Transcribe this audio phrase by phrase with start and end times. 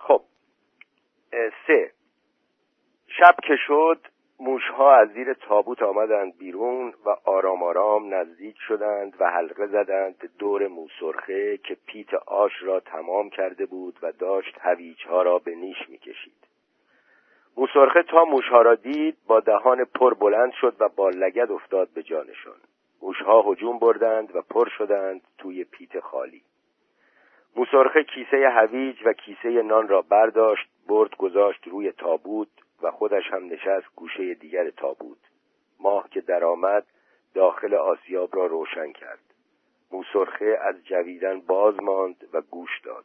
[0.00, 0.22] خب
[1.66, 1.92] سه.
[3.06, 4.06] شب که شد
[4.40, 10.66] موشها از زیر تابوت آمدند بیرون و آرام آرام نزدیک شدند و حلقه زدند دور
[10.66, 16.46] موسرخه که پیت آش را تمام کرده بود و داشت هویجها را به نیش می‌کشید.
[17.56, 22.02] موسرخه تا موشها را دید با دهان پر بلند شد و با لگد افتاد به
[22.02, 22.60] جانشان.
[23.02, 26.42] موشها هجوم بردند و پر شدند توی پیت خالی.
[27.56, 32.48] موسرخه کیسه هویج و کیسه نان را برداشت برد گذاشت روی تابوت
[32.82, 35.18] و خودش هم نشست گوشه دیگر تابوت.
[35.80, 36.86] ماه که درآمد
[37.34, 39.34] داخل آسیاب را روشن کرد.
[39.92, 43.04] موسرخه از جویدن باز ماند و گوش داد.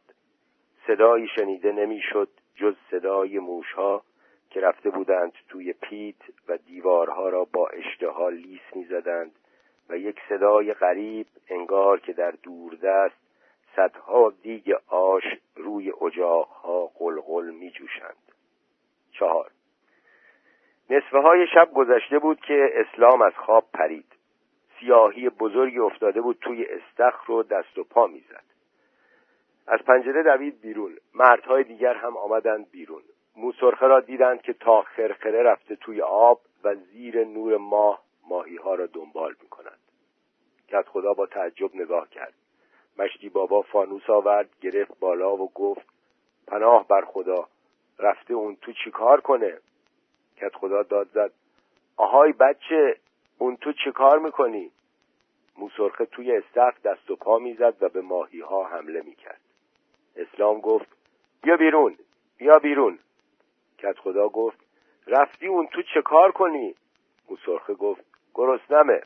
[0.86, 4.02] صدایی شنیده نمی‌شد جز صدای موشها
[4.50, 6.16] که رفته بودند توی پیت
[6.48, 9.32] و دیوارها را با اشتها لیس می‌زدند
[9.88, 13.25] و یک صدای غریب انگار که در دوردست
[13.76, 15.22] صدها دیگ آش
[15.56, 18.16] روی اجاقها قلقل می جوشند
[19.12, 19.50] چهار.
[20.90, 24.12] نصفه های شب گذشته بود که اسلام از خواب پرید.
[24.80, 28.44] سیاهی بزرگی افتاده بود توی استخر و دست و پا می‌زد.
[29.66, 30.96] از پنجره دوید بیرون.
[31.14, 33.02] مردهای دیگر هم آمدند بیرون.
[33.36, 38.74] موسرخه را دیدند که تا خرخره رفته توی آب و زیر نور ماه ماهی ها
[38.74, 39.78] را دنبال می کند
[40.68, 42.34] که خدا با تعجب نگاه کرد.
[42.98, 45.86] مشتی بابا فانوس آورد گرفت بالا و گفت
[46.46, 47.48] پناه بر خدا
[47.98, 49.58] رفته اون تو چیکار کنه
[50.36, 51.32] کت خدا داد زد
[51.96, 52.96] آهای بچه
[53.38, 54.70] اون تو چه کار می‌کنی؟
[55.58, 59.40] موسرخه توی استخ دست و پا می‌زد و به ماهی ها حمله می‌کرد
[60.16, 60.86] اسلام گفت
[61.42, 61.96] بیا بیرون
[62.38, 62.98] بیا بیرون
[63.78, 64.58] کت خدا گفت
[65.06, 66.74] رفتی اون تو چه کار کنی؟
[67.30, 69.02] موسرخه گفت گرسنمه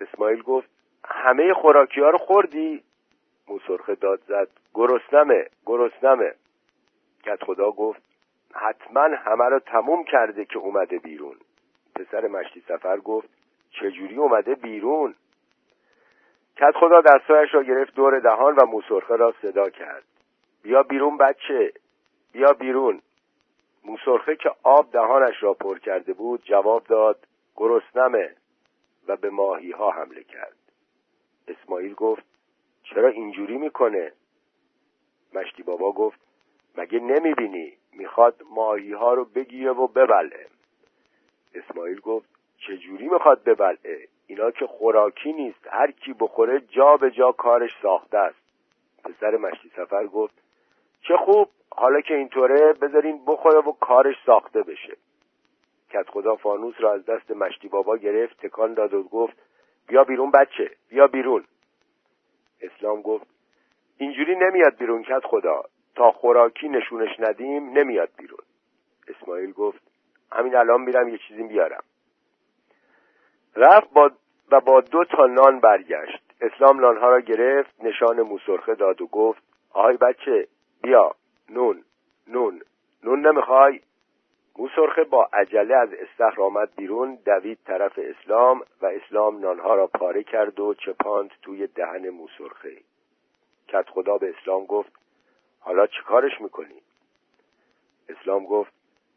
[0.00, 0.75] اسماعیل گفت
[1.06, 2.82] همه خوراکی ها رو خوردی؟
[3.48, 4.48] موسرخه داد زد.
[4.74, 6.34] گرسنمه گرسنمه.
[7.22, 8.02] کت خدا گفت
[8.54, 11.36] حتما همه رو تموم کرده که اومده بیرون.
[11.94, 13.28] پسر مشتی سفر گفت
[13.70, 15.14] چجوری اومده بیرون؟
[16.56, 20.04] کت خدا دستایش را گرفت دور دهان و موسرخه را صدا کرد.
[20.62, 21.72] بیا بیرون بچه
[22.32, 23.02] بیا بیرون.
[23.84, 28.36] موسرخه که آب دهانش را پر کرده بود جواب داد گرسنمه.
[29.08, 30.56] و به ماهی ها حمله کرد.
[31.48, 32.24] اسماعیل گفت
[32.82, 34.12] چرا اینجوری می‌کنه؟
[35.34, 36.20] مشتی بابا گفت
[36.76, 40.46] مگه نمی‌بینی؟ می‌خواد ماهی ها رو بگیره و ببله.
[41.54, 47.32] اسماعیل گفت چجوری می‌خواد ببلعه اینا که خوراکی نیست هر کی بخوره جا به جا
[47.32, 48.38] کارش ساخته است.
[49.04, 50.34] پسر مشتی سفر گفت
[51.02, 54.96] چه خوب حالا که اینطوره بذارین بخوره و کارش ساخته بشه.
[55.90, 59.45] کت خدا فانوس را از دست مشتی بابا گرفت تکان داد و گفت
[59.88, 61.44] بیا بیرون بچه بیا بیرون.
[62.60, 63.26] اسلام گفت
[63.98, 65.62] اینجوری نمیاد بیرون کت خدا.
[65.94, 68.40] تا خوراکی نشونش ندیم نمیاد بیرون.
[69.08, 69.80] اسماعیل گفت
[70.32, 71.84] همین الان میرم یه چیزی بیارم.
[73.56, 74.10] رفت با
[74.50, 76.22] و با دو تا نان برگشت.
[76.40, 80.48] اسلام نانها را گرفت نشان موسرخه داد و گفت آهای بچه
[80.82, 81.14] بیا.
[81.50, 81.84] نون
[82.28, 82.60] نون.
[83.04, 83.80] نون نمی‌خوای؟
[84.58, 90.22] موسرخه با عجله از استخر آمد بیرون دوید طرف اسلام و اسلام نانها را پاره
[90.22, 92.76] کرد و چپاند توی دهن موسرخه.
[93.68, 94.92] کت خدا به اسلام گفت
[95.60, 96.82] حالا چه کارش می‌کنی؟
[98.08, 98.72] اسلام گفت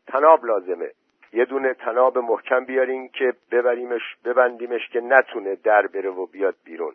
[0.07, 0.91] تناب لازمه.
[1.33, 6.93] یه دونه تناب محکم بیارین که ببریمش ببندیمش که نتونه در بره و بیاد بیرون.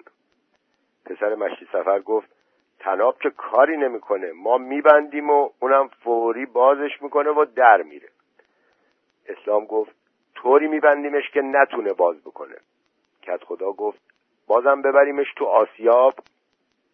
[1.05, 2.29] پسر مشتی سفر گفت
[2.79, 4.33] تناب که کاری نمی‌کنه.
[4.33, 8.09] ما میبندیم و اونم فوری بازش می‌کنه و در میره.
[9.29, 9.95] اسلام گفت
[10.35, 12.57] طوری میبندیمش که نتونه باز بکنه.
[13.23, 14.01] کت خدا گفت
[14.47, 16.15] بازم ببریمش تو آسیاب.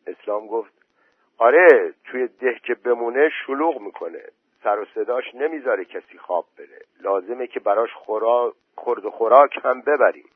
[0.06, 0.72] اسلام گفت
[1.38, 4.22] آره توی ده که بمونه شلوغ می‌کنه.
[4.62, 6.84] سر و صداش نمی‌ذاره کسی خواب بره.
[7.00, 8.54] لازمه که براش خورا...
[8.76, 10.30] خورد و خوراک هم ببریم.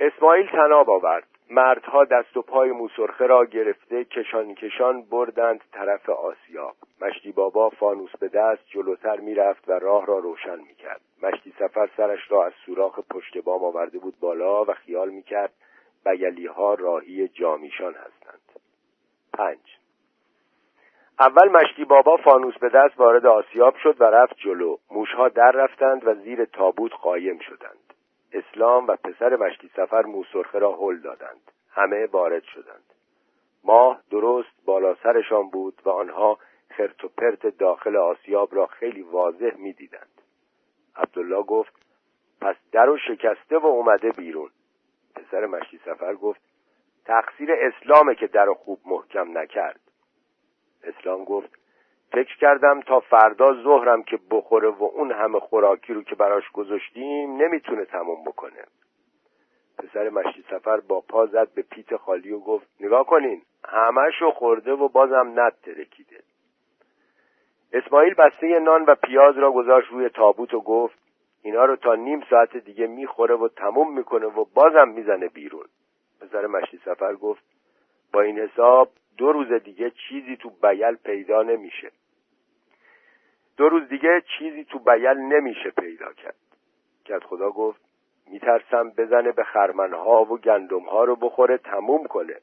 [0.00, 1.29] اسماعیل تناب آورد.
[1.50, 8.10] مردها دست و پای موسرخه را گرفته کشان کشان بردند طرف آسیاب مشتی بابا فانوس
[8.20, 11.00] به دست جلوتر می‌رفت و راه را روشن می‌کرد.
[11.22, 15.52] مشتی سفر سرش را از سوراخ پشت بام آورده بود بالا و خیال می‌کرد
[16.06, 18.40] بگلی ها راهی جامیشان هستند.
[19.32, 19.78] پنج.
[21.20, 24.76] اول مشتی بابا فانوس به دست وارد آسیاب شد و رفت جلو.
[24.90, 27.94] موشها در رفتند و زیر تابوت قایم شدند.
[28.32, 31.50] اسلام و پسر مشتی سفر موسرخه را هل دادند.
[31.70, 32.94] همه وارد شدند.
[33.64, 36.38] ماه درست بالا سرشان بود و آنها
[36.70, 40.22] خرت و پرت داخل آسیاب را خیلی واضح می‌دیدند.
[40.96, 41.72] عبدالله گفت
[42.40, 44.50] پس در و شکسته و اومده بیرون.
[45.14, 46.40] پسر مشتی سفر گفت
[47.04, 49.80] تقصیر اسلامه که در خوب محکم نکرد.
[50.84, 51.59] اسلام گفت
[52.12, 57.36] فکر کردم تا فردا ظهرم که بخوره و اون همه خوراکی رو که براش گذاشتیم
[57.36, 58.64] نمی‌تونه تموم بکنه.
[59.78, 64.72] پسر مشتی سفر با پا زد به پیت خالی و گفت نگاه کنین همهشو خورده
[64.72, 66.20] و بازم نت ترکیده
[67.72, 70.98] اسماعیل بسته نان و پیاز را گذاشت روی تابوت و گفت
[71.42, 75.66] اینا رو تا نیم ساعت دیگه می‌خوره و تموم می‌کنه و بازم می‌زنه بیرون.
[76.20, 77.44] پسر مشتی سفر گفت
[78.12, 81.90] با این حساب دو روز دیگه چیزی تو بیل پیدا نمیشه.
[83.56, 86.36] دو روز دیگه چیزی تو بیل نمیشه پیدا کرد.
[87.04, 87.80] کرد خدا گفت
[88.26, 92.36] میترسم بزنه به خرمنها و گندمها رو بخوره تموم کنه.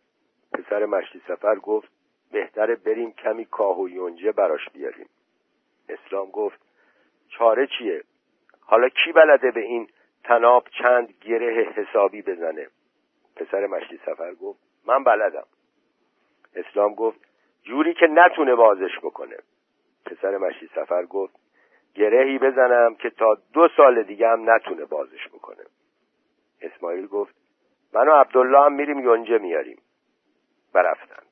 [0.54, 1.90] پسر مشتی سفر گفت
[2.32, 5.10] بهتره بریم کمی کاه و یونجه براش بیاریم.
[5.90, 6.60] اسلام گفت
[7.30, 8.04] چاره چیه؟
[8.62, 9.88] حالا کی بلده به این
[10.24, 12.68] تناب چند گره حسابی بزنه؟
[13.36, 15.46] پسر مشتی سفر گفت من بلدم.
[16.56, 17.20] اسلام گفت
[17.64, 19.38] جوری که نتونه بازش بکنه.
[20.08, 21.36] پسر مشتی سفر گفت
[21.96, 25.64] گرهی بزنم که تا دو سال دیگه هم نتونه بازش بکنه.
[26.62, 27.36] اسماعیل گفت
[27.94, 29.82] من و عبدالله هم میریم یونجه میاریم.
[30.74, 31.28] و رفتند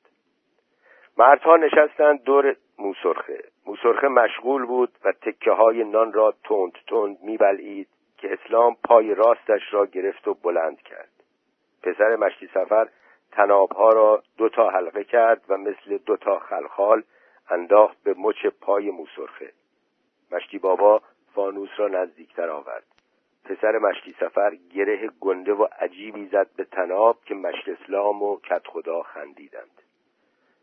[1.18, 3.44] مردها نشستند دور موسرخه.
[3.66, 7.88] موسرخه مشغول بود و تکه های نان را تند تند میبلعید
[8.18, 11.10] که اسلام پای راستش را گرفت و بلند کرد.
[11.82, 12.88] پسر مشتی سفر
[13.32, 17.02] تنابها را دو تا حلقه کرد و مثل دو تا خلخال
[17.50, 19.52] انداخت به مچ پای موسرخه.
[20.32, 21.02] مشتی بابا
[21.34, 22.84] فانوس را نزدیکتر آورد.
[23.44, 28.66] پسر مشتی سفر گره گنده و عجیبی زد به تناب که مشت اسلام و کت
[28.66, 29.82] خدا خندیدند.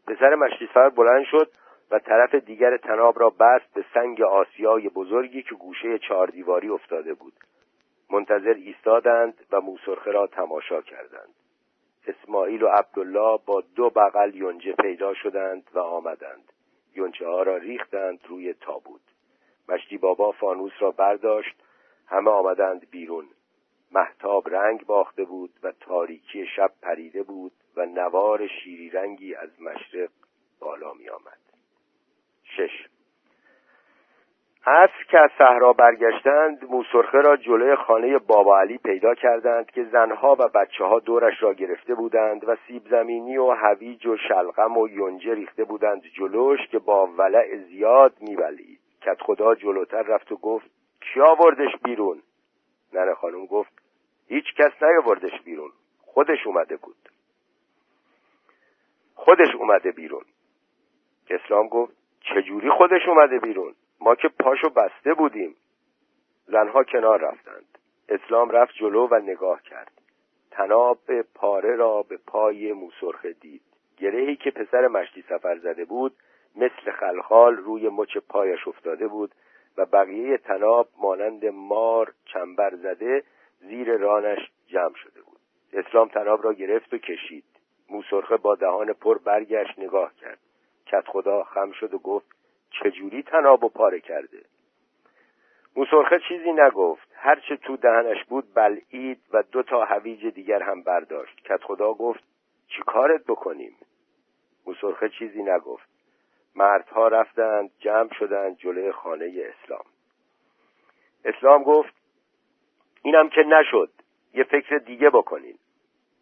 [0.07, 1.51] پسر مشتی سفر بلند شد
[1.91, 7.13] و طرف دیگر تناب را بست به سنگ آسیای بزرگی که گوشه چهار دیواری افتاده
[7.13, 7.33] بود.
[8.11, 11.33] منتظر ایستادند و موسرخه را تماشا کردند.
[12.07, 16.52] اسماعیل و عبدالله با دو بغل یونجه پیدا شدند و آمدند.
[16.95, 19.01] یونجه ها را ریختند روی تابوت.
[19.69, 21.55] مشتی بابا فانوس را برداشت
[22.07, 23.25] همه آمدند بیرون.
[23.91, 30.09] محتاب رنگ باخته بود و تاریکی شب پریده بود و نوار شیری رنگی از مشرق
[30.59, 31.39] بالا می آمد
[32.43, 32.92] شش
[34.65, 40.35] عصر که از صحرا برگشتند موسرخه را جلوی خانه بابا علی پیدا کردند که زنها
[40.39, 44.87] و بچه ها دورش را گرفته بودند و سیب زمینی و هویج و شلغم و
[44.87, 48.79] یونجه ریخته بودند جلوش که با ولع زیاد میبلید.
[49.01, 50.65] کت خدا جلوتر رفت و گفت
[51.01, 52.21] کی آوردش بیرون؟
[52.93, 53.73] ننه خانم گفت
[54.27, 55.71] هیچ کس نیاوردش بیرون
[56.01, 57.09] خودش اومده بود.
[59.15, 60.23] خودش اومده بیرون.
[61.29, 65.55] اسلام گفت چجوری خودش اومده بیرون؟ ما که پاشو بسته بودیم.
[66.45, 67.77] زنها کنار رفتند.
[68.09, 69.91] اسلام رفت جلو و نگاه کرد.
[70.51, 73.61] تناب پاره را به پای موسرخه دید.
[73.97, 76.15] گرهی که پسر مشتی سفر زده بود
[76.55, 79.31] مثل خلخال روی مچ پایش افتاده بود
[79.77, 83.23] و بقیه تناب مانند مار چنبر زده
[83.59, 85.39] زیر رانش جمع شده بود.
[85.73, 87.45] اسلام تناب را گرفت و کشید.
[87.89, 90.39] موسرخه با دهان پر برگشت نگاه کرد.
[90.85, 92.42] کت خدا خم شد و گفت
[92.79, 94.41] چجوری تناب و پاره کرده؟
[95.75, 97.07] موسرخه چیزی نگفت.
[97.15, 101.41] هرچه تو دهنش بود بلعید و دو تا هویج دیگر هم برداشت.
[101.45, 102.23] کت خدا گفت
[102.67, 103.75] چی کارت بکنیم؟
[104.67, 105.89] موسرخه چیزی نگفت.
[106.55, 109.85] مردها رفتند جمع شدند جلوی خانه اسلام.
[111.25, 111.93] اسلام گفت
[113.03, 113.89] اینم که نشد
[114.33, 115.57] یه فکر دیگه بکنین.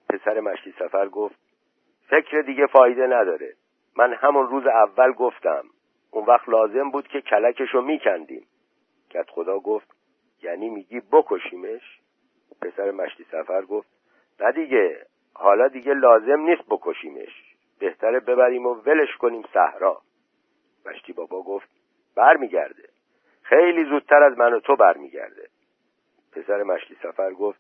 [0.10, 1.36] پسر مشتی سفر گفت
[2.08, 3.53] فکر دیگه فایده نداره.
[3.98, 5.63] من همون روز اول گفتم.
[6.12, 8.48] اون وقت لازم بود که کلکشو میکندیم.
[9.10, 9.88] کت خدا گفت
[10.44, 12.00] یعنی میگی بکشیمش؟
[12.62, 13.88] پسر مشتی سفر گفت
[14.39, 17.56] نه دیگه حالا دیگه لازم نیست بکشیمش.
[17.80, 20.01] بهتره ببریم و ولش کنیم صحرا.
[20.86, 21.70] مشتی بابا گفت
[22.15, 22.89] برمیگرده.
[23.41, 25.48] خیلی زودتر از من و تو برمیگرده.
[26.32, 27.60] پسر مشتی سفر گفت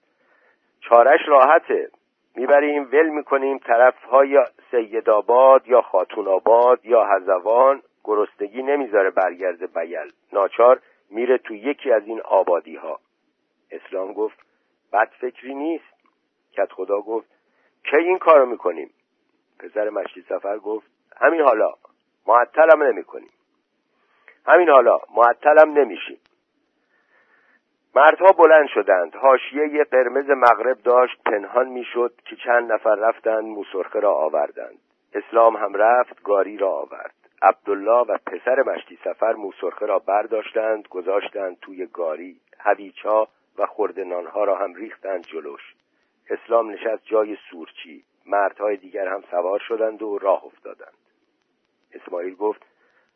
[0.79, 1.89] چارش راحته.
[2.35, 10.11] می‌بریم ول می‌کنیم طرف های سیدآباد یا خاتون آباد یا هزوان گرسنگی نمی‌ذاره برگرده بیل.
[10.33, 12.99] ناچار میره تو یکی از این آبادی ها
[13.71, 14.37] اسلام گفت
[14.93, 15.93] بد فکری نیست.
[16.53, 17.27] کت خدا گفت
[17.83, 18.89] کی این کارو می‌کنیم؟
[19.59, 20.87] پسر مشتی سفر گفت
[21.21, 21.73] همین حالا
[22.27, 23.31] معطلم نمی کنیم
[24.45, 26.19] همین حالا معطلم نمیشیم.
[27.95, 29.15] مردها بلند شدند.
[29.15, 34.79] حاشیه قرمز مغرب داشت پنهان می‌شد که چند نفر رفتند موسرخه را آوردند.
[35.13, 37.20] اسلام هم رفت گاری را آورد.
[37.41, 44.57] عبدالله و پسر مشتی سفر موسرخه را برداشتند گذاشتند توی گاری هویچا و خوردنانها را
[44.57, 45.75] هم ریختند جلوش.
[46.29, 50.97] اسلام نشست جای سورچی مردهای دیگر هم سوار شدند و راه افتادند.
[51.93, 52.61] اسماعیل گفت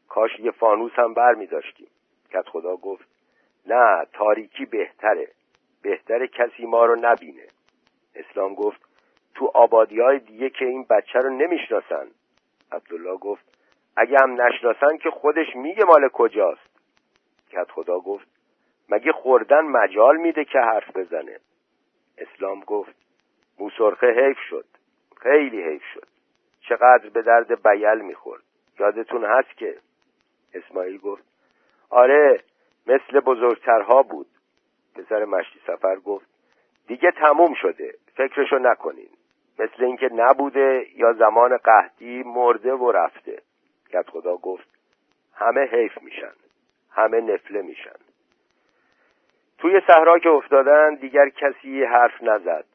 [0.10, 1.88] کاش یه فانوس هم بر می داشتیم
[2.32, 3.08] کت خدا گفت
[3.68, 5.28] نه تاریکی بهتره.
[5.82, 7.48] بهتره کسی ما رو نبینه.
[8.16, 8.82] اسلام گفت
[9.36, 12.08] تو آبادی های دیگه که این بچه رو نمی‌شناسن.
[12.72, 13.55] عبدالله گفت
[13.98, 16.70] اگه هم نشناسن که خودش میگه مال کجاست.
[17.52, 18.28] کت خدا گفت
[18.90, 21.40] مگه خوردن مجال میده که حرف بزنه؟
[22.18, 22.96] اسلام گفت
[23.60, 24.66] موسرخه حیف شد.
[25.22, 26.08] خیلی حیف شد.
[26.62, 28.44] چقدر به درد بیل می‌خورد.
[28.80, 29.78] یادتون هست که؟
[30.54, 31.24] اسماعیل گفت
[31.90, 32.44] آره
[32.88, 34.28] مثل بزرگترها بود.
[34.96, 36.26] پسر مشتی سفر گفت
[36.88, 39.10] دیگه تموم شده فکرشو نکنین.
[39.60, 43.42] مثل اینکه نبوده یا زمان قحطی مرده و رفته.
[43.96, 44.68] کت خدا گفت
[45.34, 46.34] همه حیف میشن
[46.92, 48.00] همه نفله میشن.
[49.58, 52.66] توی صحرا که افتادن دیگر کسی حرف نزد.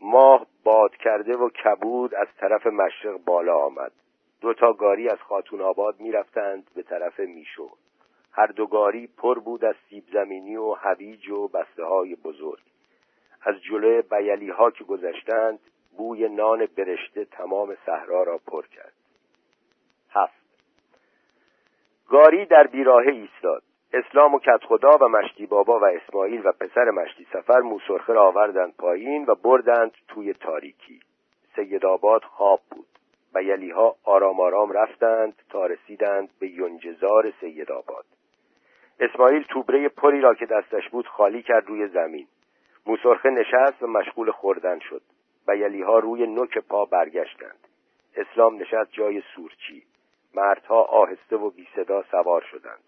[0.00, 3.92] ماه باد کرده و کبود از طرف مشرق بالا آمد.
[4.40, 7.70] دو تا گاری از خاتون آباد می‌رفتند به طرف میشو.
[8.32, 12.62] هر دو گاری پر بود از سیب زمینی و هویج و بسته های بزرگ.
[13.42, 15.58] از جلوی بیلی ها که گذشتند
[15.96, 18.97] بوی نان برشته تمام صحرا را پر کرد.
[22.08, 23.62] گاری در بیراهه ایستاد.
[23.92, 28.26] اسلام و کت خدا و مشتی بابا و اسماعیل و پسر مشتی سفر موسرخه را
[28.26, 31.00] آوردند پایین و بردند توی تاریکی.
[31.56, 32.86] سید آباد خواب بود.
[33.34, 38.04] و یلیها آرام آرام رفتند تا رسیدند به یونجزار سید آباد.
[39.00, 42.26] اسماعیل توبره پری را که دستش بود خالی کرد روی زمین.
[42.86, 45.02] موسرخه نشست و مشغول خوردن شد.
[45.48, 47.68] و یلیها روی نوک پا برگشتند.
[48.16, 49.82] اسلام نشست جای سورچی.
[50.34, 52.84] مردها آهسته و بی صدا سوار شدند.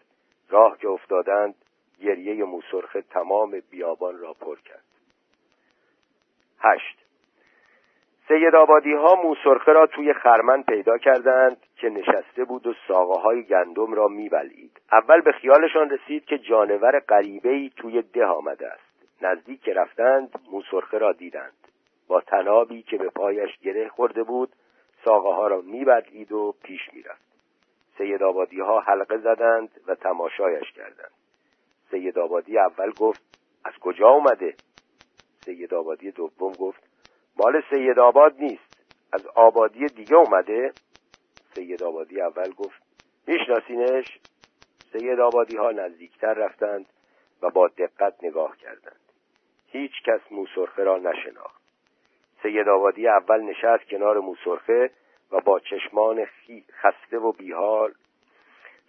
[0.49, 1.55] راه که افتادند
[2.01, 4.85] گریه موسرخه تمام بیابان را پر کرد.
[6.61, 7.01] هشت.
[8.29, 13.43] سید آبادی ها موسرخه را توی خرمن پیدا کردند که نشسته بود و ساقه های
[13.43, 19.23] گندم را میبلید اول به خیالشان رسید که جانور غریبه توی ده آمده است.
[19.23, 21.53] نزدیک که رفتند موسرخه را دیدند.
[22.09, 24.53] با تنابی که به پایش گره خورده بود
[25.05, 27.30] ساقه ها را میبلید و پیش می‌رفت.
[28.01, 31.11] سید آبادی ها حلقه زدند و تماشایش کردند.
[31.91, 34.55] سید آبادی اول گفت از کجا اومده؟
[35.45, 36.83] سید آبادی دوم گفت
[37.37, 38.81] مال سید آباد نیست
[39.13, 40.73] از آبادی دیگه اومده؟
[41.55, 42.83] سید آبادی اول گفت
[43.27, 44.19] میشناسینش؟
[44.93, 46.87] سید آبادی ها نزدیکتر رفتند
[47.43, 49.01] و با دقت نگاه کردند.
[49.67, 51.61] هیچ کس موسرخه را نشناخت.
[52.43, 54.91] سید آبادی اول نشست کنار موسرخه
[55.33, 56.27] و با چشمان
[56.73, 57.93] خسته و بیحال.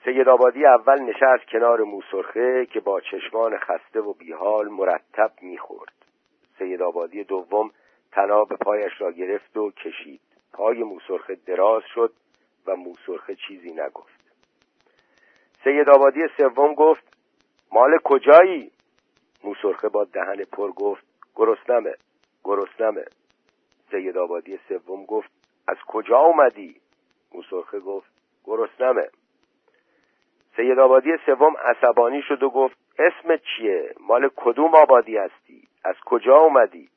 [0.05, 5.93] سید آبادی اول نشست کنار موسرخه که با چشمان خسته و بیحال مرتب می‌خورد.
[6.59, 7.71] سید آبادی دوم
[8.11, 10.21] تناب پایش را گرفت و کشید.
[10.53, 12.13] پای موسرخه دراز شد
[12.65, 14.21] و موسرخه چیزی نگفت.
[15.63, 17.17] سید آبادی سوم گفت
[17.71, 18.71] مال کجایی؟
[19.43, 21.03] موسرخه با دهن پر گفت
[21.35, 21.95] گرسنمه
[22.43, 23.05] گرسنمه.
[23.91, 26.75] سید آبادی سوم گفت از کجا اومدی؟
[27.33, 28.11] موسرخه گفت
[28.45, 29.09] گرسنمه
[30.55, 36.37] سید آبادی سوم عصبانی شد و گفت اسم چیه؟ مال کدوم آبادی هستی؟ از کجا
[36.37, 36.89] اومدی؟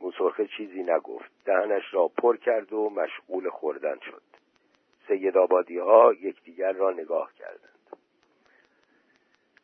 [0.00, 4.22] موسرخه چیزی نگفت دهنش را پر کرد و مشغول خوردن شد.
[5.08, 7.76] سید آبادی ها یکدیگر را نگاه کردند.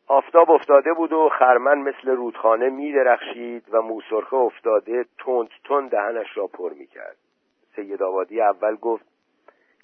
[0.06, 6.36] آفتاب افتاده بود و خرمن مثل رودخانه می درخشید و موسرخه افتاده تند تند دهنش
[6.36, 7.16] را پر می کرد
[7.76, 9.04] سید آبادی اول گفت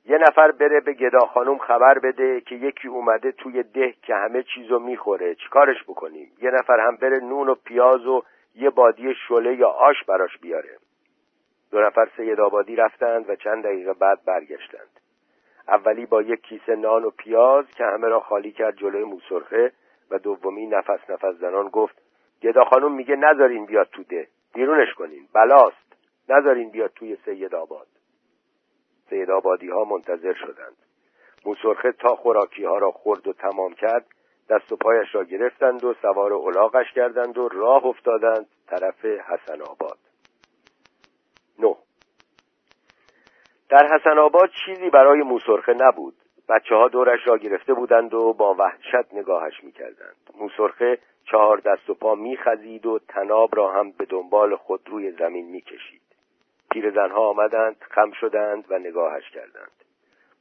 [0.08, 4.42] یه نفر بره به گدا خانم خبر بده که یکی اومده توی ده که همه
[4.42, 5.34] چیزو می‌خوره.
[5.34, 8.22] چیکارش بکنیم؟ یه نفر هم بره نون و پیاز و
[8.54, 10.78] یه بادی شله یا آش براش بیاره.
[11.70, 15.00] دو نفر سید آبادی رفتند و چند دقیقه بعد برگشتند.
[15.68, 19.72] اولی با یک کیسه نان و پیاز که همه را خالی کرد جلوی موسرخه
[20.10, 22.02] و دومی نفس نفس زنان گفت
[22.42, 24.28] گدا خانم میگه نذارین بیاد تو ده.
[24.54, 25.28] بیرونش کنین.
[25.34, 25.87] بلاست.
[26.28, 27.86] نذارین بیاد توی سید آباد.
[29.10, 30.76] سید آبادی ها منتظر شدند.
[31.46, 34.06] موسرخه تا خوراکی ها را خورد و تمام کرد
[34.50, 39.98] دست و پایش را گرفتند و سوار اولاغش کردند و راه افتادند طرف حسن آباد.
[41.58, 41.74] نو
[43.68, 46.14] در حسن آباد چیزی برای موسرخه نبود.
[46.48, 50.16] بچه ها دورش را گرفته بودند و با وحشت نگاهش می‌کردند.
[50.38, 50.98] موسرخه
[51.30, 56.02] چهار دست و پا میخزید و تناب را هم به دنبال خود روی زمین می‌کشید.
[56.70, 59.84] پیرزنها آمدند خم شدند و نگاهش کردند.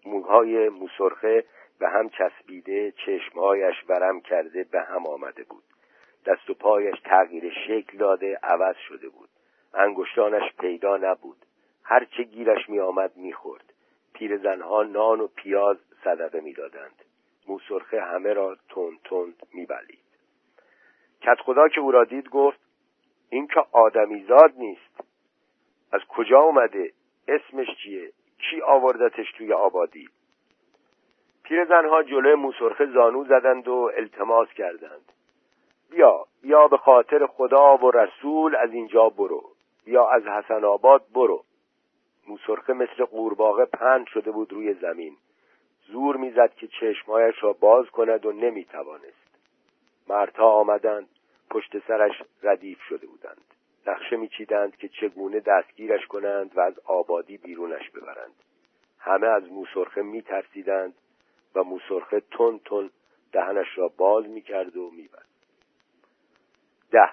[0.05, 1.45] موهای موسرخه
[1.79, 5.63] به هم چسبیده چشمهایش ورم کرده به هم آمده بود.
[6.25, 9.29] دست و پایش تغییر شکل داده عوض شده بود.
[9.73, 11.37] انگشتانش پیدا نبود.
[11.83, 13.73] هرچه گیرش می آمد می خورد
[14.13, 17.03] پیرزنها نان و پیاز صدقه می‌دادند.
[17.47, 19.99] موسرخه همه را تند تند میبلید.
[21.21, 22.59] کت خدا که او را دید گفت
[23.29, 25.06] این که آدمیزاد نیست.
[25.91, 26.91] از کجا اومده؟
[27.27, 30.09] اسمش چیه؟ کی آوردتش توی آبادی؟
[31.43, 35.11] پیرزنها جلوی موسرخه زانو زدند و التماس کردند.
[35.89, 39.43] بیا بیا به خاطر خدا و رسول از اینجا برو.
[39.85, 41.43] بیا از حسن آباد برو.
[42.27, 45.17] موسرخه مثل قورباغه پند شده بود روی زمین.
[45.87, 49.27] زور می‌زد که چشمهایش را باز کند و نمی‌توانست.
[50.09, 51.09] مردها آمدند
[51.49, 53.56] پشت سرش ردیف شده بودند.
[53.87, 58.33] نقشه میچیدند که چگونه دستگیرش کنند و از آبادی بیرونش ببرند.
[58.99, 60.93] همه از موسرخه میترسیدند
[61.55, 62.89] و موسرخه تون تون
[63.31, 65.27] دهنش را باز می‌کرد و میبست.
[66.91, 67.09] ده.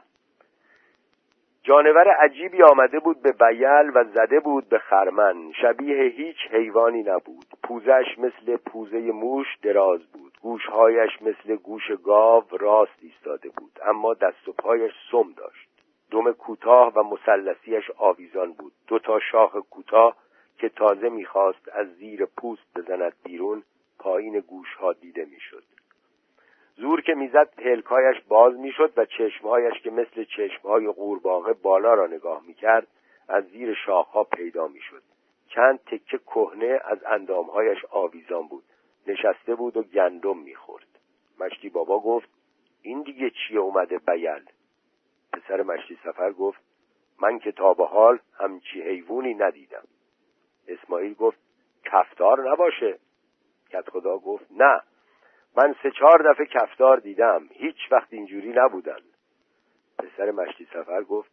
[1.62, 5.52] جانور عجیبی آمده بود به بیل و زده بود به خرمن.
[5.52, 7.46] شبیه هیچ حیوانی نبود.
[7.62, 10.32] پوزش مثل پوزه موش دراز بود.
[10.42, 13.78] گوشهایش مثل گوش گاو راست ایستاده بود.
[13.84, 15.73] اما دست و پایش سم داشت.
[16.14, 18.72] دم کوتاه و مثلثیش آویزان بود.
[18.86, 20.16] دو تا شاخ کوتاه
[20.58, 23.62] که تازه می‌خواست از زیر پوست بزند بیرون
[23.98, 25.64] پایین گوشها دیده می‌شد.
[26.76, 32.42] زور که می‌زد پلکایش باز می‌شد و چشمهایش که مثل چشمهای قورباغه بالا را نگاه
[32.46, 32.86] می‌کرد
[33.28, 35.02] از زیر شاخها پیدا می‌شد.
[35.48, 38.64] چند تکه کهنه از اندامهایش آویزان بود.
[39.06, 40.86] نشسته بود و گندم می‌خورد.
[41.40, 42.28] مشتی بابا گفت
[42.82, 44.44] این دیگه چیه اومده بیل؟
[45.34, 46.60] پسر مشتی سفر گفت
[47.20, 49.84] من که تا به حال همچی حیوانی ندیدم.
[50.68, 51.38] اسماعیل گفت
[51.84, 52.98] کفتار نباشه.
[53.70, 54.80] کت خدا گفت نه
[55.56, 58.98] من سه چهار دفعه کفتار دیدم هیچ وقت اینجوری نبودن
[59.98, 61.30] پسر مشتی سفر گفت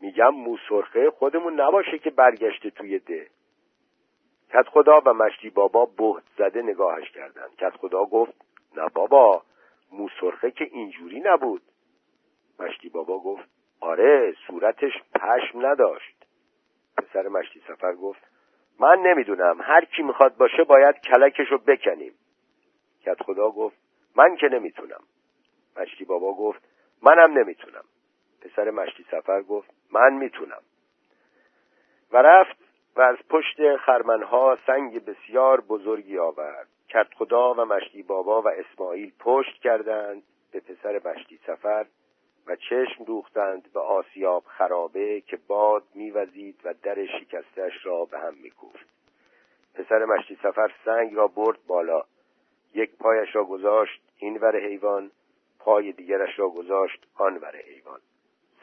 [0.00, 3.26] میگم موسرخه خودمون نباشه که برگشته توی ده.
[4.50, 8.32] کت خدا و مشتی بابا بهت زده نگاهش کردند کت خدا گفت
[8.76, 9.42] نه بابا
[9.92, 11.62] موسرخه که اینجوری نبود.
[12.58, 13.48] مشتی بابا گفت
[13.80, 16.26] آره صورتش پشم نداشت.
[16.96, 18.22] پسر مشتی سفر گفت
[18.80, 22.12] من نمی‌دونم هر کی می‌خواد باشه باید کلکش رو بکنیم.
[23.02, 23.76] کت خدا گفت
[24.16, 25.00] من که نمی‌تونم.
[25.76, 26.62] مشتی بابا گفت
[27.02, 27.84] منم نمی‌تونم.
[28.40, 30.62] پسر مشتی سفر گفت من می‌تونم.
[32.12, 32.56] و رفت
[32.96, 36.68] و از پشت خرمنها سنگ بسیار بزرگی آورد.
[36.88, 41.86] کت خدا و مشتی بابا و اسماعیل پشت کردند به پسر مشتی سفر
[42.46, 48.34] و چشم دوختند به آسیاب خرابه که باد میوزید و در شکستش را به هم
[48.34, 48.86] میکوفت.
[49.74, 52.02] پسر مشتی سفر سنگ را برد بالا.
[52.74, 55.10] یک پایش را گذاشت این ور حیوان
[55.58, 58.00] پای دیگرش را گذاشت آن ور حیوان.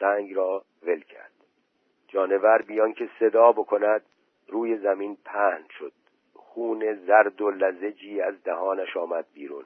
[0.00, 1.32] سنگ را ول کرد.
[2.08, 4.02] جانور بیان که صدا بکند
[4.48, 5.92] روی زمین پهن شد.
[6.34, 9.64] خون زرد و لزجی از دهانش آمد بیرون.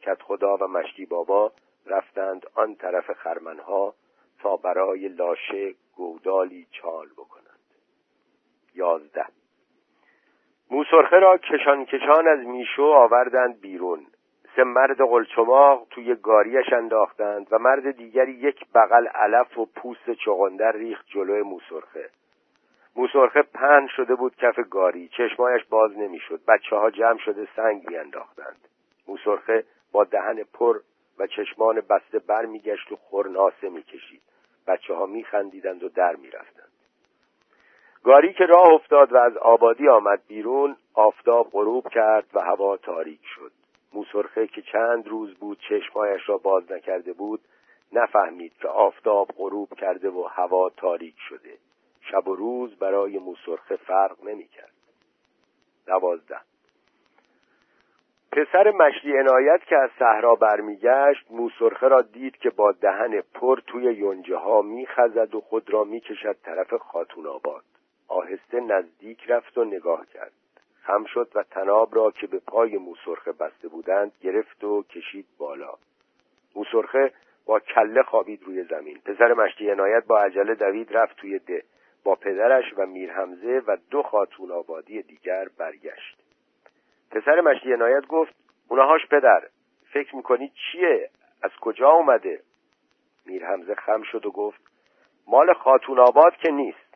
[0.00, 1.52] کت خدا و مشتی بابا
[1.86, 3.94] رفتند آن طرف خرمنها
[4.42, 7.44] تا برای لاشه گودالی چال بکنند.
[8.74, 9.26] یازده.
[10.70, 14.06] موسرخه را کشان کشان از میشو آوردند بیرون.
[14.56, 20.72] سه مرد قلچماق توی گاریش انداختند و مرد دیگری یک بغل علف و پوست چغندر
[20.72, 22.10] ریخت جلوی موسرخه.
[22.96, 25.08] موسرخه پهن شده بود کف گاری.
[25.08, 26.40] چشمایش باز نمی‌شد.
[26.48, 28.68] بچه ها جمع شده سنگ میانداختند
[29.08, 30.80] موسرخه با دهن پر
[31.18, 34.22] و چشمان بسته بر میگشت و خورناسه می‌کشید.
[34.66, 36.72] بچه ها میخندیدند و در می‌رفتند.
[38.04, 43.20] گاری که راه افتاد و از آبادی آمد بیرون آفتاب غروب کرد و هوا تاریک
[43.34, 43.52] شد.
[43.92, 47.40] موسرخه که چند روز بود چشمایش را باز نکرده بود
[47.92, 51.58] نفهمید که آفتاب غروب کرده و هوا تاریک شده.
[52.00, 54.72] شب و روز برای موسرخه فرق نمی‌کرد.
[55.86, 56.40] دوازده
[58.34, 63.82] پسر مشلی عنایت که از صحرا برمیگشت موسرخه را دید که با دهن پر توی
[63.82, 67.64] یونجه ها میخزد و خود را می‌کشد طرف خاتون آباد.
[68.08, 70.32] آهسته نزدیک رفت و نگاه کرد.
[70.82, 75.74] خم شد و تناب را که به پای موسرخه بسته بودند گرفت و کشید بالا.
[76.56, 77.12] موسرخه
[77.46, 78.98] با کله خوابید روی زمین.
[79.04, 81.62] پسر مشتی عنایت با عجله دوید رفت توی ده.
[82.04, 86.23] با پدرش و میرحمزه و دو خاتون آبادی دیگر برگشت.
[87.10, 88.34] پسر مشتی عنایت گفت
[88.68, 89.48] اونهاش پدر
[89.92, 91.10] فکر می‌کنی چیه؟
[91.42, 92.40] از کجا اومده؟
[93.26, 94.60] میرحمزه خم شد و گفت
[95.26, 96.94] مال خاتون آباد که نیست.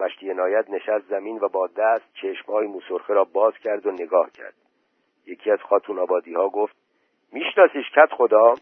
[0.00, 4.54] مشتی عنایت نشست زمین و با دست چشمهای موسرخه را باز کرد و نگاه کرد.
[5.26, 6.76] یکی از خاتون آبادی ها گفت
[7.32, 8.54] میشناسیش کت خدا؟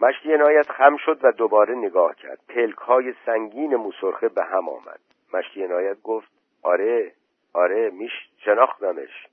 [0.00, 2.40] مشتی عنایت خم شد و دوباره نگاه کرد.
[2.48, 5.00] پلک های سنگین موسرخه به هم آمد.
[5.34, 6.28] مشتی عنایت گفت
[6.62, 7.12] آره.
[7.58, 8.12] آره میش
[8.44, 9.26] شناختمش.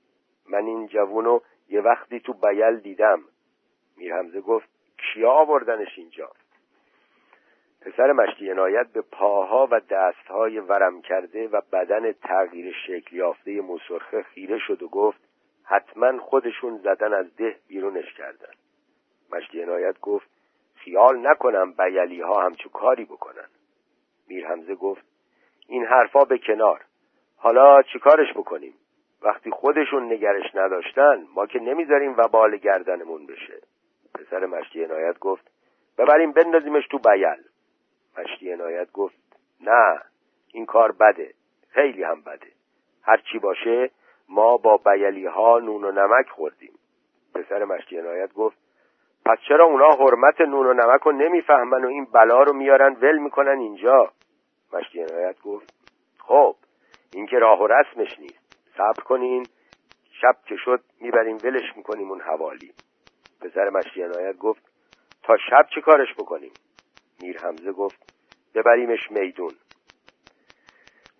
[0.48, 3.22] من این جوونو یه وقتی تو بیل دیدم.
[3.96, 6.30] میرحمزه گفت کیا آوردنش اینجا؟
[7.80, 14.22] پسر مشتی عنایت به پاها و دستهای ورم کرده و بدن تغییر شکل یافته موسرخه
[14.22, 15.20] خیره شد و گفت
[15.64, 18.52] حتما خودشون زدن از ده بیرونش کردن.
[19.32, 20.28] مشتی عنایت گفت
[20.74, 23.48] خیال نکنم بیلی ها همچو کاری بکنن.
[24.28, 25.04] میر حمزه گفت
[25.68, 26.84] این حرفا به کنار.
[27.36, 28.74] حالا چیکارش بکنیم؟
[29.22, 33.60] وقتی خودشون نگرش نداشتن ما که نمی‌ذاریم و بال گردنمون بشه.
[34.14, 35.50] پسر مشتی عنایت گفت
[35.98, 37.42] ببریم بندازیمش تو بیل.
[38.18, 39.16] مشتی عنایت گفت
[39.60, 40.00] نه
[40.52, 41.34] این کار بده
[41.70, 42.46] خیلی هم بده.
[43.02, 43.90] هر چی باشه
[44.28, 46.72] ما با بیلی ها نون و نمک خوردیم.
[47.34, 48.56] پسر مشتی عنایت گفت
[49.26, 53.18] پس چرا اونا حرمت نون و نمک رو نمی‌فهمن و این بلا رو میارن ول
[53.18, 54.10] می‌کنن اینجا؟
[54.72, 55.74] مشتی عنایت گفت
[56.18, 56.56] خب
[57.12, 58.58] این که راه و رسمش نیست.
[58.76, 59.46] صبر کنین.
[60.20, 62.72] شب که شد می‌بریم ولش می‌کنیم اون حوالی.
[63.40, 64.62] پسر مشتی عنایت گفت
[65.22, 66.52] تا شب چه کارش بکنیم؟
[67.22, 68.12] میر حمزه گفت
[68.54, 69.52] ببریمش میدون.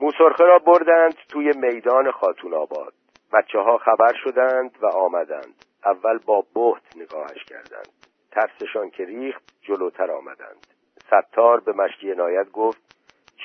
[0.01, 2.92] موسرخه را بردند توی میدان خاتون آباد.
[3.33, 5.64] بچه ها خبر شدند و آمدند.
[5.85, 7.88] اول با بهت نگاهش کردند.
[8.31, 10.66] ترسشان که ریخت جلوتر آمدند.
[11.07, 12.96] ستار به مشتی عنایت گفت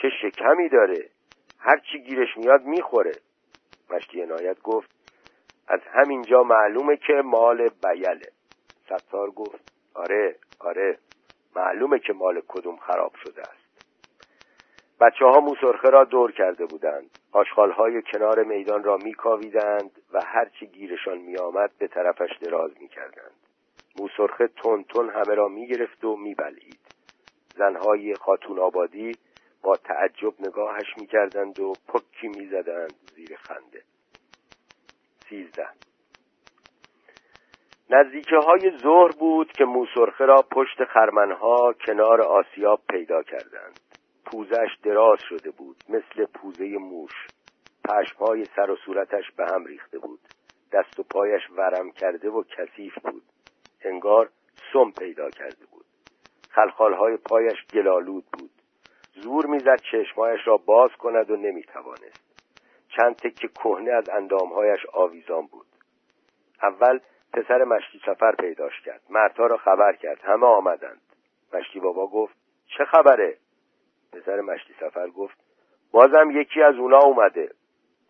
[0.01, 1.09] چه شکمی داره؟
[1.63, 3.11] هر چی گیرش میاد می‌خوره.
[3.89, 4.91] مشتی عنایت گفت
[5.67, 8.31] از همینجا معلومه که مال بیله.
[8.85, 10.97] ستار گفت آره آره
[11.55, 13.61] معلومه که مال کدوم خراب شده است.
[15.01, 17.09] بچه ها موسرخه را دور کرده بودند.
[17.77, 23.35] های کنار میدان را میکاویدند و هرچی گیرشان میآمد به طرفش دراز می‌کردند.
[23.99, 26.79] موسرخه تون تون همه را می‌گرفت و میبلید
[27.55, 29.11] زنهای خاتون آبادی
[29.63, 33.83] با تعجب نگاهش می‌کردند و پکی می‌زدند زیر خنده.
[35.29, 35.67] سیزده.
[37.89, 43.79] نزدیکه های ظهر بود که موسرخه را پشت خرمنها کنار آسیاب پیدا کردند.
[44.25, 47.27] پوزش دراز شده بود مثل پوزه موش.
[47.89, 50.19] پشمهای سر و صورتش به هم ریخته بود.
[50.71, 53.23] دست و پایش ورم کرده و کثیف بود.
[53.81, 54.29] انگار
[54.73, 55.85] سم پیدا کرده بود.
[56.49, 58.60] خلخالهای پایش گلالود بود.
[59.23, 62.31] زور می‌زد چشمهایش را باز کند و نمی‌توانست.
[62.97, 65.67] چند تکه کهنه از اندامهایش آویزان بود.
[66.63, 66.99] اول
[67.33, 69.01] پسر مشتی سفر پیداش کرد.
[69.09, 70.21] مرتا را خبر کرد.
[70.23, 71.01] همه آمدند.
[71.53, 72.35] مشتی بابا گفت
[72.77, 73.37] چه خبره؟
[74.13, 75.37] پسر مشتی سفر گفت
[75.91, 77.51] بازم یکی از اونا اومده.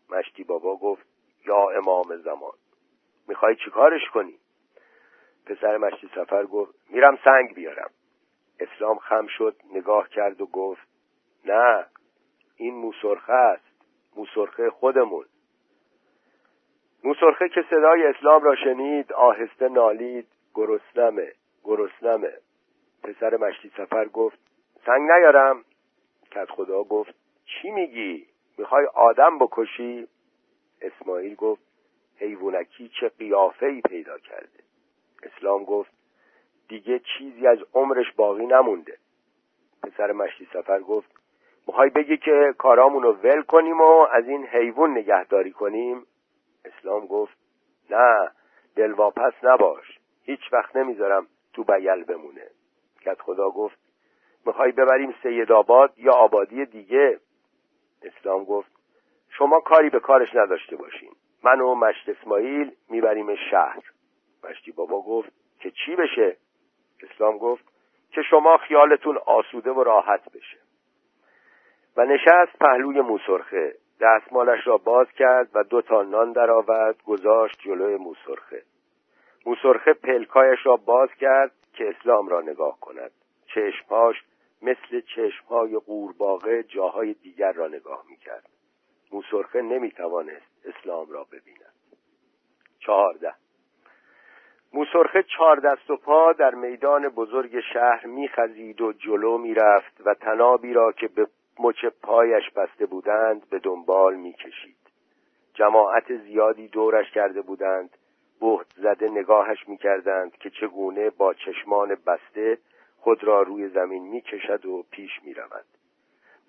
[0.10, 1.06] مشتی بابا گفت
[1.46, 2.54] یا امام زمان.
[3.28, 4.38] می‌خوای چیکارش کنی؟
[5.46, 7.90] پسر مشتی سفر گفت میرم سنگ بیارم.
[8.60, 10.91] اسلام خم شد نگاه کرد و گفت
[11.46, 11.86] نه
[12.56, 13.64] این موسرخه است.
[14.16, 15.26] موسرخه خودمون.
[17.04, 22.34] موسرخه که صدای اسلام را شنید آهسته نالید گرسنمه گرسنمه.
[23.04, 24.40] پسر مشتی سفر گفت
[24.86, 25.64] سنگ نیارم.
[26.32, 28.28] کت خدا گفت چی میگی؟
[28.58, 30.08] می‌خوای آدم بکشی؟
[30.82, 31.62] اسماعیل گفت
[32.18, 34.60] حیوانکی چه قیافه ای پیدا کرده.
[35.24, 35.92] اسلام گفت
[36.68, 38.98] دیگه چیزی از عمرش باقی نمونده.
[39.84, 41.21] پسر مشتی سفر گفت
[41.68, 46.06] می‌خوای بگی که کارامون ول کنیم و از این حیوان نگهداری کنیم؟
[46.66, 47.38] اسلام گفت
[47.90, 48.32] نه
[48.76, 52.48] دلواپس نباش هیچ وقت نمی‌ذارم تو بیل بمونه.
[53.06, 53.78] کت خدا گفت
[54.46, 57.20] می‌خوای ببریم سید آباد یا آبادی دیگه؟
[58.04, 58.72] اسلام گفت
[59.30, 61.12] شما کاری به کارش نداشته باشین.
[61.44, 63.84] من و مشت اسماعیل می‌بریم شهر.
[64.44, 66.38] مشتی بابا گفت که چی بشه؟
[67.04, 67.64] اسلام گفت
[68.12, 70.58] که شما خیالتون آسوده و راحت بشه.
[71.98, 73.76] و نشست پهلوی موسرخه.
[74.02, 78.64] دستمالش را باز کرد و دو تا نان درآورد گذاشت جلوی موسرخه.
[79.46, 83.12] موسرخه پلکایش را باز کرد که اسلام را نگاه کند.
[83.46, 84.16] چشمهاش
[84.62, 88.50] مثل چشمهای قورباغه جاهای دیگر را نگاه می‌کرد.
[89.12, 91.74] موسرخه نمی‌توانست اسلام را ببیند.
[92.80, 93.34] چهارده.
[94.74, 100.74] موسرخه چهار دست و پا در میدان بزرگ شهر میخزید و جلو می‌رفت و تنابی
[100.74, 101.28] را که به
[101.62, 104.78] مچ پایش بسته بودند به دنبال می‌کشید
[105.54, 107.98] جماعت زیادی دورش کرده بودند
[108.42, 112.58] بهت زده نگاهش می‌کردند که چگونه با چشمان بسته
[112.98, 115.66] خود را روی زمین می کشد و پیش می رود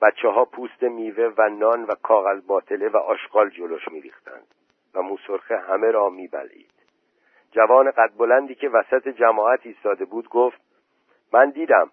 [0.03, 4.47] بچه ها پوست میوه و نان و کاغذ باطله و آشغال جلوش می ریختند
[4.95, 6.73] و موسرخه همه را می بلید.
[7.51, 10.61] جوان قد بلندی که وسط جماعت ایستاده بود گفت
[11.33, 11.91] من دیدم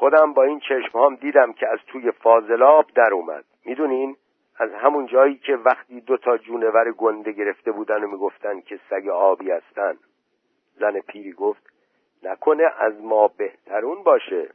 [0.00, 3.44] خودم با این چشمهام دیدم که از توی فاضلاب در اومد.
[3.64, 4.16] می‌دونین؟
[4.56, 9.08] از همون جایی که وقتی دو تا جونور گنده گرفته بودن و می‌گفتن که سگ
[9.08, 9.98] آبی هستن
[10.78, 11.62] زن پیری گفت
[12.22, 14.50] نکنه از ما بهترون باشه.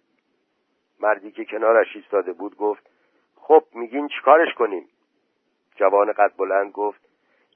[1.00, 2.90] مردی که کنارش ایستاده بود گفت
[3.36, 4.88] خب میگین چیکارش کنیم؟
[5.76, 7.02] جوان قد بلند گفت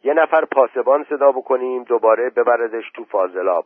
[0.04, 3.66] یه نفر پاسبان صدا بکنیم دوباره ببردش تو فاضلاب.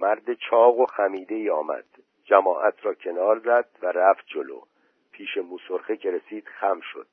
[0.00, 1.84] مرد چاق و خمیده ای آمد.
[2.24, 4.60] جماعت را کنار زد و رفت جلو.
[5.12, 7.06] پیش موسرخه که رسید خم شد.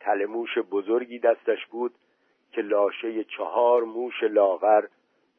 [0.00, 1.94] تل موش بزرگی دستش بود
[2.52, 4.86] که لاشه چهار موش لاغر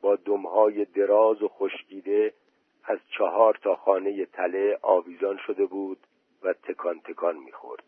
[0.01, 2.33] با دمهای دراز و خشکیده
[2.83, 5.97] از چهار تا خانه تله آویزان شده بود
[6.43, 7.83] و تکان تکان می‌خورد.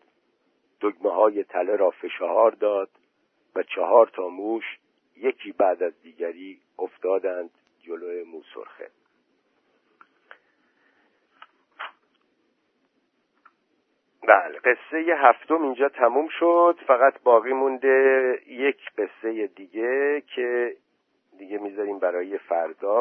[0.80, 2.90] دگمه های تله را فشار داد
[3.54, 4.64] و چهار تا موش
[5.16, 7.50] یکی بعد از دیگری افتادند
[7.82, 8.90] جلوی موسرخه.
[14.30, 14.58] بله.
[14.58, 16.78] قصه هفتم اینجا تموم شد.
[16.86, 20.76] فقط باقی مونده یک قصه دیگه که
[21.38, 22.98] دیگه می‌ذاریم برای فردا